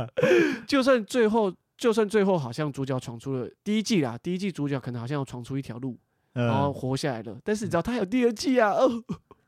[0.68, 5.98] 就算最后，就算最后好像主角闯出了第一季啦，第一季主角可能好像要闯出一条路，
[6.34, 7.32] 然后活下来了。
[7.32, 8.88] 嗯、但是你知道他还有第二季啊，哦、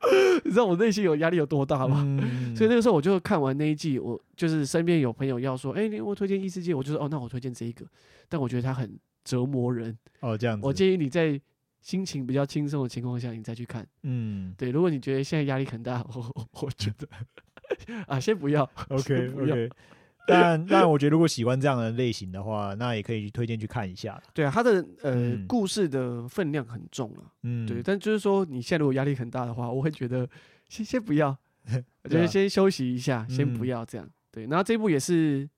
[0.43, 2.03] 你知道我内心有压力有多大吗？
[2.03, 7.85] 嗯、所以那个时候我就看完那一季，我就是身边有朋友要说，哎、欸，你我推荐异世界，我就说哦，那我推荐这一个。
[8.27, 10.65] 但我觉得他很折磨人哦，这样子。
[10.65, 11.39] 我建议你在。
[11.81, 13.87] 心情比较轻松的情况下，你再去看。
[14.03, 14.69] 嗯，对。
[14.69, 17.07] 如果你觉得现在压力很大，我我觉得
[18.05, 18.69] 啊，先不要。
[18.89, 19.69] OK OK。
[20.27, 24.21] 但但我觉得，如果喜欢这样的类型的话，那也可以推荐去看一下。
[24.33, 27.23] 对啊，他的呃、嗯、故事的分量很重了。
[27.43, 27.81] 嗯，对。
[27.81, 30.29] 但就是说，你现在如果压力很大的话，我会觉得
[30.67, 31.29] 先先不要，
[32.03, 34.05] 我觉得先休息一下，先不要这样。
[34.05, 34.45] 嗯、对。
[34.47, 35.49] 然后这一部也是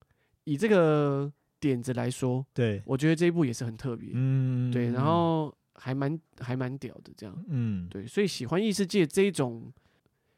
[0.43, 4.09] 以这个点子来说，对，我觉得这一部也是很特别。
[4.11, 4.91] 嗯，对。
[4.91, 5.55] 然后。
[5.73, 9.71] 还蛮还蛮屌的，这样，嗯，对，所以喜欢异世界这一种，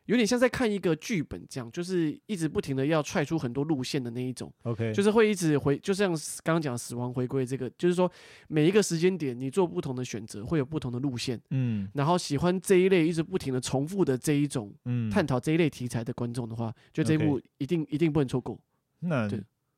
[0.06, 6.12] 有点像在看一个剧本这样，就是一直不停的要踹出很多路线的那一种，OK，就是会一直回，就像
[6.44, 8.10] 刚刚讲死亡回归这个，就是说
[8.48, 18.58] 每一个时间点你做不同的选择，会有不同的路线，嗯，然后喜欢这一类一直不停的重复的这一种，嗯，探讨这一类题材的观众的话，就这一部一定.一定不能错过，
[19.00, 19.28] 那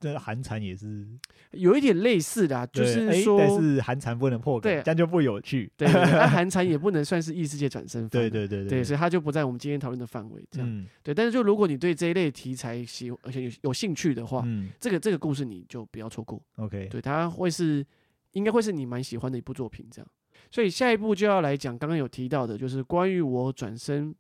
[0.06, 0.13] 对。
[0.13, 1.08] 这韩产也是
[1.52, 5.72] 有一点类似的，啊就是说，但是寒蝉不能破梗，这样就不有趣。
[5.76, 8.10] 对， 那寒蝉也不能算是异世界转生番。
[8.10, 10.46] 对对对对，所以它就不在我们今天讨论的范围。
[10.52, 11.13] 这样，对。
[11.13, 14.46] 但是就如果你对这一类题材喜而且有有兴趣的话，
[14.80, 16.41] 这个这个故事你就不要错过。
[16.58, 17.86] OK，对，它会是
[18.34, 19.88] 应该会是你蛮喜欢的一部作品。
[19.89, 20.08] 这样，
[20.52, 24.13] 所以下一部就要来讲刚刚有提到的，就是关于我转身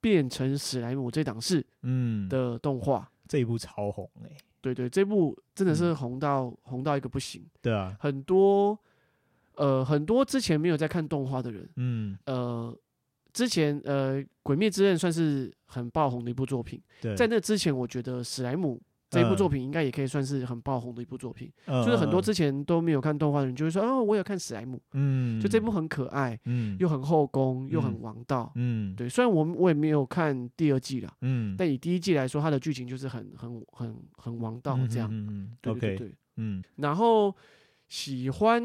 [0.00, 4.30] 变成史莱姆这档事，嗯的动画，这一部超红哎。
[4.64, 7.44] 对对，这部真的是红到、嗯、红到一个不行。
[7.60, 8.78] 对啊，很多
[9.56, 12.74] 呃很多之前没有在看动画的人，嗯呃
[13.32, 16.80] 之前呃《鬼灭之刃》算是很爆红的一部作品。
[17.02, 18.80] 对，在那之前，我觉得史莱姆。
[19.14, 29.08] 这一部作品应该也可以算是很爆红的一部作品，嗯、就是很多之前都没有看动画的人就会说，哦，我有看史莱姆，嗯，就这部很可爱，嗯，又很后宫，又很王道，嗯，对。
[29.08, 36.62] 虽然我我也没有看第二季了，嗯，但以第一季来说，它的剧情就是很很很很王道这样，嗯对对对，嗯。
[36.76, 37.34] 然后
[37.88, 38.62] 喜欢，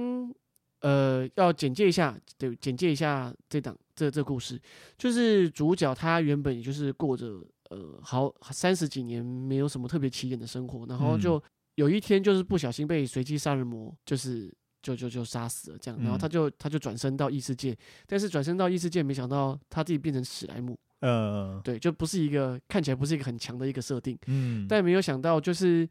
[0.81, 4.59] 呃，要简介一下，对，简介一下这档这这故事，
[4.97, 7.45] 就是主角他原本也就是过着。
[7.69, 11.41] 呃，好，三十几年没有什么特别起眼的生活，然后就
[11.75, 14.51] 有一天就是不小心被随机杀人魔就是
[14.82, 17.77] 就就就杀死了，这样，然后他就他就转身到异世界，
[18.08, 25.88] 但是转身到异世界，没想到他自己变成史莱姆，嗯，对，就不是一个看起来不是一个很强的一个设定，嗯，但没有想到就是，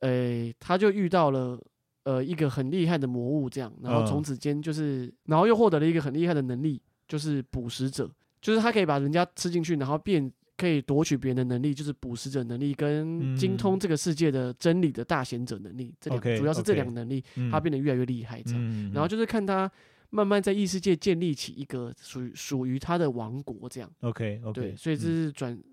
[0.00, 1.56] 呃，他就遇到了
[2.02, 10.32] 呃一个很厉害的魔物，这样，然后从此间就是，然后又获得了一个很厉害的能力，就是捕食者，就是他可以把人家吃进去，然后变。
[10.62, 17.20] 可以夺取别人的能力，就是捕食者能力跟精通这个世界的真理的大贤者能力，嗯、这两主要是这两个能力，
[17.50, 18.40] 他变得越来越厉害。
[18.42, 19.68] 这样，嗯、然后就是看他
[20.10, 23.90] 慢慢在异世界建立起一个属于属于他的王国，这样。
[24.02, 25.64] OK OK，对，所以这是转、嗯、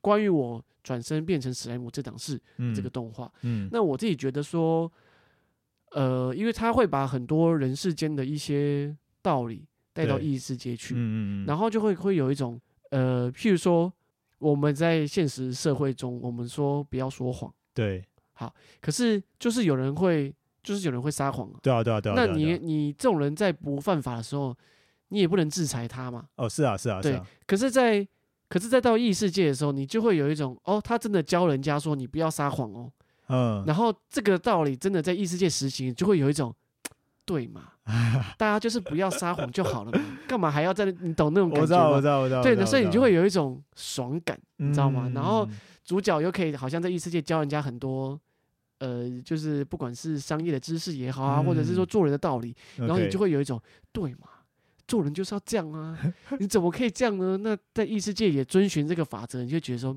[0.00, 2.40] 关于我转身变成史莱姆这档事
[2.76, 3.28] 这个动画。
[3.40, 4.88] 嗯，那我自己觉得说，
[5.90, 13.92] 呃，因为他会把很多人世间的一些道理带到异世界去，嗯嗯，然后就会会有一种呃，譬如说
[14.42, 20.34] 我们在现实社会中，我们说不要说谎，对，好，可是就是有人会。
[20.64, 22.14] 就是有人会撒谎啊，对啊，对啊，对啊。
[22.16, 24.56] 那你你这种人在不犯法的时候，
[25.08, 26.24] 你也不能制裁他嘛。
[26.36, 27.20] 哦，是啊，是啊，对。
[27.48, 28.06] 可是，在
[28.48, 32.92] 可是，在到异世界的时候，你就会有一种哦，他真的教人家说你不要撒谎哦。
[33.26, 33.64] 嗯。
[33.66, 36.54] 然后这个道理真的在异世界实行，就会有一种
[37.32, 37.72] 对嘛？
[38.36, 41.60] 大家就是不要撒谎就好了嘛，干嘛还要在你懂那种感觉吗？
[41.62, 42.42] 我知道，我知道，我知道。
[42.42, 45.10] 对的，所以你就会有一种爽感，你知道吗？
[45.14, 45.48] 然后
[45.84, 48.20] 主角又可以好像在异世界教人家很多。
[48.78, 53.60] 呃，就是不管是商业的知识也好啊，嗯、或者是说做人的道理，然后你就会有一种
[53.92, 54.26] 对嘛，
[54.88, 55.96] 做人就是要这样啊，
[56.40, 57.36] 你怎么可以这样呢？
[57.36, 59.96] 那在异世界也遵循这个法则，你就觉得说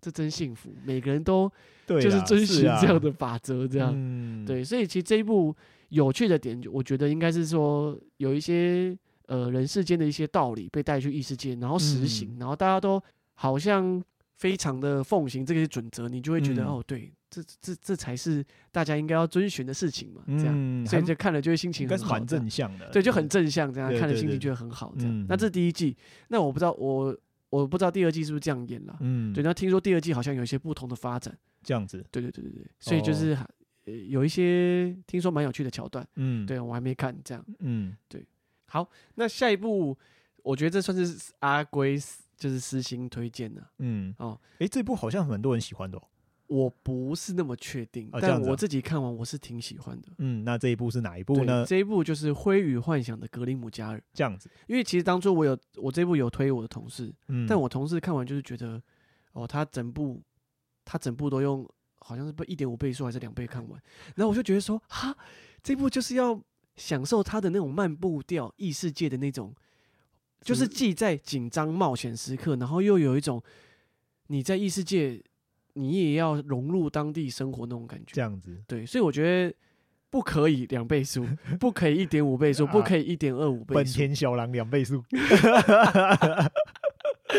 [0.00, 1.46] 这真幸福，每个人都
[1.86, 4.64] 就是遵循这样的法则，这样、啊嗯、对。
[4.64, 5.54] 所以其实这一部
[5.92, 13.02] 有趣的点，我觉得应该是说有一些呃人世间的一些道理被带去异世界，然后实行，嗯、然后大家都
[13.34, 14.02] 好像
[14.36, 17.12] 非常的奉行这些准则，你就会觉得、嗯、哦，对。
[17.34, 25.10] 这这这才是大家应该要遵循的事情嘛，这样，嗯、所以就看了就会心情很好，蛮正向的，对，就很正向，这样看了心情就会很好，这样。
[25.10, 25.96] 嗯、那这是第一季，
[26.28, 27.16] 那我不知道我
[27.48, 29.42] 我不知道第二季是不是这样演了，嗯，对。
[29.42, 33.46] 那听说第二季好像有一些不同的发展，这样子，对对对对对，所以就是、哦、
[33.84, 38.24] 有一些听说蛮有趣的桥段，嗯，对我还没看，这样，嗯，对。
[38.66, 39.96] 好，那下一部
[40.42, 41.98] 我觉得这算是阿龟
[42.36, 46.02] 就是私心推荐的，嗯，哦，哎，这部好像很多人喜欢的、哦。
[46.48, 50.08] 我不是那么确定，哦、但我自己看完我是挺喜欢的。
[50.18, 51.64] 嗯，那这一部是哪一部呢？
[51.66, 54.02] 这一部就是《灰与幻想》的格林姆加尔。
[54.12, 58.82] 这样子，因为其实当初我有我这部有推我的同事，嗯，但我同事看完就是觉得，
[59.32, 60.20] 哦，他整部
[60.84, 61.66] 他整部都用
[62.02, 63.80] 好像是不一点五倍速还是两倍看完，
[64.16, 65.16] 然后我就觉得说，哈，
[65.62, 66.40] 这部就是要
[66.76, 69.54] 享受它的那种慢步调异世界的那种，
[70.40, 73.42] 就是既在紧张冒险时刻，然后又有一种
[74.26, 75.22] 你在异世界。
[75.74, 79.56] 你也要融入当地生活那种感觉，这样子对，所以我觉得
[80.10, 81.26] 不可以两倍速，
[81.58, 83.74] 不可以一点五倍速， 不可以一点二五倍速。
[83.76, 85.02] 本田小狼两倍速。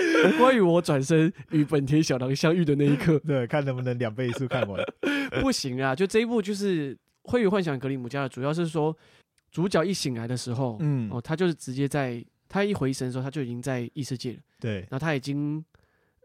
[0.38, 4.82] 关于我转身与本田小狼相遇的那一刻， 对，看能不能两倍速看完。
[5.42, 8.96] 不行啊，就这一部就是《灰与幻想》格林姆家的，主要是说
[9.52, 14.40] 主角一醒来的时候，嗯，哦，他就是直接在他一回神的时候，他就已经在异世界了。
[14.60, 15.64] 对，然后他已经，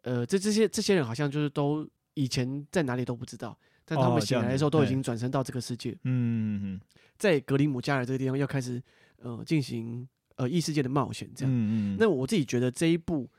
[0.02, 1.88] 呃，这这些这些人好像就是都。
[2.14, 5.96] 以前在哪里都不知道，但他们醒来的时候都已经转身到这个世界。
[6.02, 6.80] 嗯，
[7.16, 8.82] 在格林姆加尔这个地方要开始
[9.22, 10.04] 呃进行
[10.34, 11.54] 呃异世界的冒险，这样。
[11.54, 11.96] 嗯嗯。
[11.96, 13.30] 那我自己觉得这一部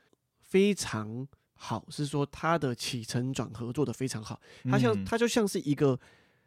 [0.50, 4.38] 非常好，是说它的起承转合做得非常好。
[4.64, 5.98] 它像它就像是一个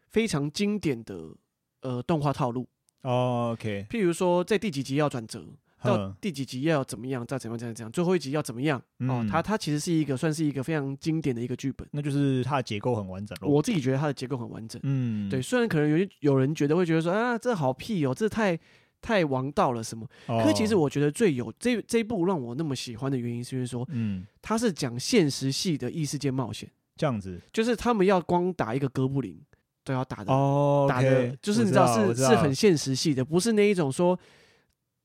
[0.09, 1.33] 非常经典的
[1.81, 2.67] 呃动画套路。
[3.01, 3.87] OK。
[3.89, 5.43] 譬如说在第几集要转折。
[5.85, 8.81] 到第几集要怎么样，再怎么样，怎样，怎样，最后一集要怎么样？
[8.99, 13.37] 嗯、哦，它它其实是一个算是一个非常经典的一个剧本，那就是它的结构很完整。
[13.41, 14.79] 我自己觉得它的结构很完整。
[14.85, 18.57] 嗯，对，虽然可能有有人觉得会觉得说啊，这好屁哦，这太
[19.03, 20.07] 太王道了什么？
[20.27, 29.39] 哦、可其实我觉得最有这这一部让我那么喜欢的原因，是因为说，嗯，它是讲现实系的异世界冒险，这样子，就是他们要光打一个哥布林
[29.83, 34.17] 都要打的哦，打的，就是你知道是是很现实系的，不是那一种说。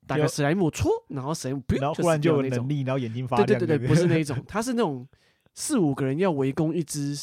[0.07, 3.47] 打个史莱姆戳，然后史莱姆，然后忽然就有能力，然后眼睛发亮。
[3.47, 5.07] 对对对对， 不是那一种，他是那种
[5.55, 7.15] 四五个人要围攻一只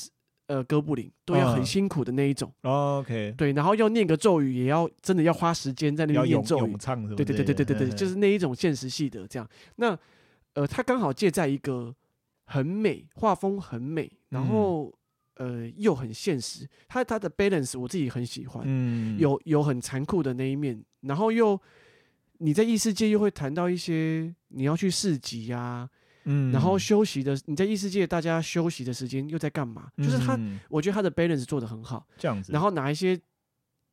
[0.48, 2.52] 呃哥布林，都要很辛苦的那一种。
[2.62, 6.76] OK，对，然后要念个咒语，也要真的要花时间在那边念咒语。
[7.16, 9.48] 对对对对对对对，就是那一种现实系的这样。
[9.78, 9.98] 那
[10.54, 11.96] 呃，他刚好借在一个
[12.46, 14.94] 很美，画风很美，然后
[15.36, 16.68] 呃又很现实。
[16.88, 21.60] 他他的 balance 我自己很喜欢，嗯，有有很残酷的那一面，然后又。
[22.40, 25.90] 你在异世界又会谈到一些你要去市集呀、啊，
[26.26, 29.90] 嗯，然后休息的你在异世界大家休息的时间又在干嘛？
[29.98, 32.52] 嗯、就是他，我觉得他的 balance 做得很好，这样子。
[32.52, 33.20] 然后哪一些，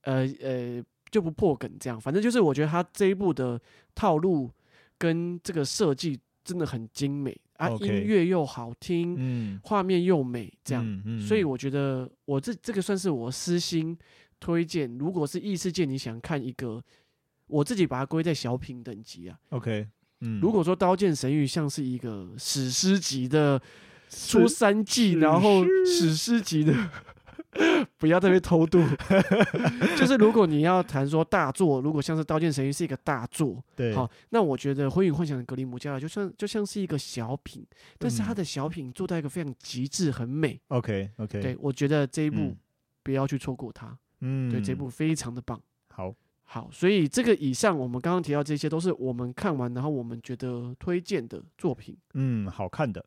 [0.02, 3.60] 呃呃，就不破梗这样，反正就是我觉得他这一部的
[3.94, 4.50] 套路
[4.98, 13.96] 跟这个设计真的很精美啊.音乐又好听，嗯，画面又美，这样，嗯嗯、所以我觉得我这这个算是我私心
[14.40, 16.82] 推荐，如果是异世界你想看一个。
[17.48, 19.38] 我自己把它归在小品等级啊。
[19.50, 19.86] OK，
[20.22, 23.60] 嗯，如果说《刀剑神域》像是一个史诗级的
[24.08, 26.72] 出三季，然后史诗级的
[27.98, 28.82] 不要特别偷渡。
[29.98, 37.66] 就是如果你要谈说大作，如果像是《刀剑神域》是一个大作，对，好，那我觉得《灰影幻想》的格林姆加尔就像就像是一个小品，
[37.98, 40.60] 但是他的小品做到一个非常极致，很美。
[40.68, 42.56] OK OK，对，我觉得这一部
[43.02, 43.98] 不要去错过它。
[44.20, 45.60] 嗯，对，这部非常的棒。
[45.88, 46.14] 好，
[46.52, 51.96] 好，所以这个以上我们刚刚提到这些都是我们看完然后我们觉得推荐的作品。
[52.12, 53.02] 嗯，好看的。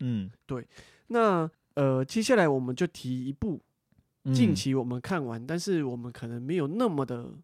[0.00, 0.66] 嗯，对。
[1.08, 3.60] 那呃，接下来我们就提一部
[4.32, 7.34] 近期我们看完，嗯、但是我们可能没有那么的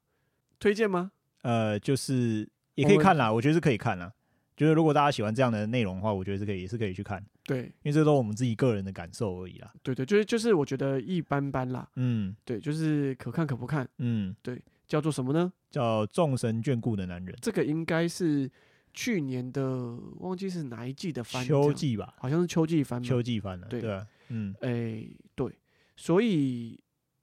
[0.59, 1.13] 推荐吗？
[1.43, 4.11] 呃，就是也可以看啦，我，我觉得是可以看啦。
[4.57, 7.23] 就是如果大家喜欢这样的内容的话，我觉得是可以，也是可以去看。
[7.45, 9.71] 对，因为这都是我们自己个人的感受而已啦。
[9.83, 11.87] 对对，就是就是我觉得一般般啦。
[11.97, 13.87] 嗯，对，就是可看可不看。
[13.99, 14.63] 嗯，对，
[14.93, 15.51] 叫做什么呢？
[15.71, 17.35] 叫众神眷顾的男人。
[17.41, 18.51] 这个应该是。
[18.95, 23.03] 去年的忘记是哪一季的番，秋季吧，好像是秋季番。
[23.03, 25.51] 秋季番的，对，对啊，嗯，哎、欸，对，
[25.97, 26.79] 所以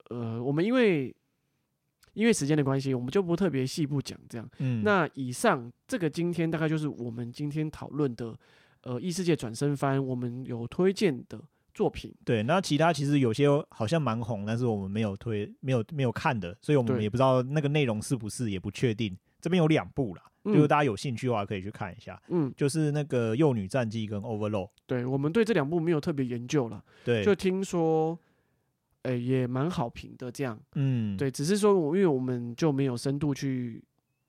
[0.08, 1.14] 呃，我们因为
[2.14, 4.50] 因为时间的关系，我们就不特别细部讲这样。
[4.58, 8.36] 嗯，那以上这个今天大概就是我们今天讨论的
[8.82, 11.40] 呃异世界转身番，我们有推荐的
[11.74, 12.14] 作品。
[12.24, 19.16] 对，那其他其实有些好像蛮红，但是我们没有推，没有没有看的，所以我们也不知道那个内容是不是，也不确定。
[19.40, 20.22] 这边有两部啦。
[20.42, 22.20] 如果大家有兴趣的话，可以去看一下。
[22.28, 24.66] 嗯，就是那个《幼女战记》跟《Overload》。
[24.86, 26.82] 对，我们对这两部没有特别研究了。
[27.04, 28.18] 对，就听说，
[29.02, 30.32] 哎、欸，也蛮好评的。
[30.32, 33.82] 这样，嗯，对，只是说，我因为我们就没有深度去，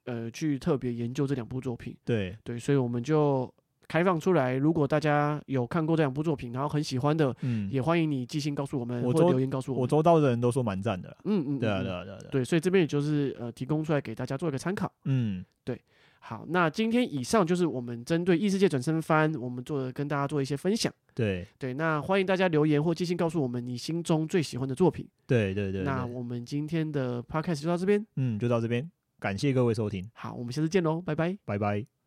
[0.03, 1.95] 呃，去特别研究这两部作品。
[2.03, 3.53] 对，对，所以我们就。
[3.91, 9.81] 开放出来，如果大家有看过这两部作品，然后很喜欢的，嗯，也欢迎你寄信告诉我们，或者留言告诉我们。
[9.81, 15.77] 我周到的人都说蛮赞的，嗯嗯，对啊对啊对啊，对，所以这边也就是呃提供出来给大家做一个参考，嗯，对，
[16.19, 21.45] 好，那今天以上就是我们针对异世界转身番，我们做的跟大家做一些分享，对。
[21.59, 28.89] 对，那欢迎大家留言或寄信告诉我们你心中最喜欢的作品，对对对，那我们今天的 podcast 就到这边，嗯，就到这边，
[29.19, 32.00] 感谢各位收听，好，我们下次见喽，拜拜，拜拜。